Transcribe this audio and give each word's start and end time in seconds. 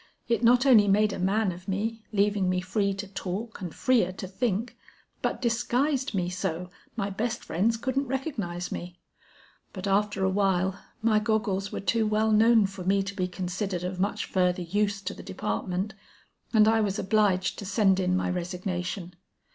It 0.27 0.43
not 0.43 0.65
only 0.65 0.87
made 0.87 1.13
a 1.13 1.19
man 1.19 1.51
of 1.51 1.67
me, 1.67 2.01
leaving 2.11 2.49
me 2.49 2.59
free 2.59 2.91
to 2.95 3.07
talk 3.07 3.61
and 3.61 3.71
freer 3.71 4.11
to 4.13 4.27
think, 4.27 4.75
but 5.21 5.43
disguised 5.43 6.15
me 6.15 6.27
so, 6.27 6.71
my 6.95 7.11
best 7.11 7.43
friends 7.43 7.77
couldn't 7.77 8.07
recognize 8.07 8.71
me; 8.71 8.97
but 9.73 9.85
after 9.85 10.23
awhile 10.23 10.79
my 11.03 11.19
goggles 11.19 11.71
were 11.71 11.79
too 11.81 12.07
well 12.07 12.31
known 12.31 12.65
for 12.65 12.83
me 12.83 13.03
to 13.03 13.13
be 13.15 13.27
considered 13.27 13.83
of 13.83 13.99
much 13.99 14.25
further 14.25 14.63
use 14.63 15.03
to 15.03 15.13
the 15.13 15.21
department, 15.21 15.93
and 16.51 16.67
I 16.67 16.81
was 16.81 16.97
obliged 16.97 17.59
to 17.59 17.65
send 17.67 17.99
in 17.99 18.17
my 18.17 18.27
resignation. 18.31 19.13